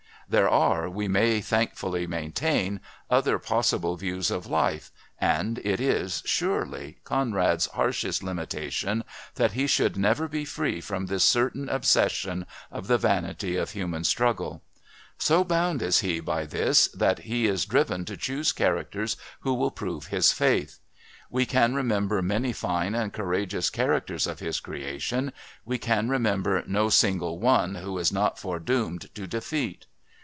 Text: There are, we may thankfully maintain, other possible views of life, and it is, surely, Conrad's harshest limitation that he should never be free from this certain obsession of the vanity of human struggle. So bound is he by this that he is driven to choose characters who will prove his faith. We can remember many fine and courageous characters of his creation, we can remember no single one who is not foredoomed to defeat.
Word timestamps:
There 0.29 0.47
are, 0.47 0.89
we 0.89 1.09
may 1.09 1.41
thankfully 1.41 2.07
maintain, 2.07 2.79
other 3.09 3.37
possible 3.37 3.97
views 3.97 4.31
of 4.31 4.47
life, 4.47 4.89
and 5.19 5.57
it 5.59 5.81
is, 5.81 6.23
surely, 6.25 6.99
Conrad's 7.03 7.65
harshest 7.65 8.23
limitation 8.23 9.03
that 9.35 9.51
he 9.51 9.67
should 9.67 9.97
never 9.97 10.29
be 10.29 10.45
free 10.45 10.79
from 10.79 11.07
this 11.07 11.25
certain 11.25 11.67
obsession 11.67 12.45
of 12.71 12.87
the 12.87 12.97
vanity 12.97 13.57
of 13.57 13.71
human 13.71 14.05
struggle. 14.05 14.61
So 15.17 15.43
bound 15.43 15.81
is 15.81 15.99
he 15.99 16.21
by 16.21 16.45
this 16.45 16.87
that 16.93 17.19
he 17.19 17.45
is 17.45 17.65
driven 17.65 18.05
to 18.05 18.15
choose 18.15 18.53
characters 18.53 19.17
who 19.41 19.53
will 19.53 19.69
prove 19.71 20.05
his 20.07 20.31
faith. 20.31 20.79
We 21.29 21.45
can 21.45 21.75
remember 21.75 22.21
many 22.21 22.53
fine 22.53 22.95
and 22.95 23.11
courageous 23.11 23.69
characters 23.69 24.27
of 24.27 24.39
his 24.39 24.61
creation, 24.61 25.33
we 25.65 25.77
can 25.77 26.07
remember 26.07 26.63
no 26.65 26.87
single 26.87 27.37
one 27.37 27.75
who 27.75 27.97
is 27.97 28.13
not 28.13 28.39
foredoomed 28.39 29.13
to 29.15 29.27
defeat. 29.27 29.87